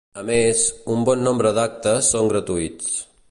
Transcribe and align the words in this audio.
A 0.19 0.21
més, 0.27 0.61
un 0.93 1.03
bon 1.09 1.21
nombre 1.27 1.53
d'actes 1.59 2.11
són 2.15 2.33
gratuïts. 2.35 2.91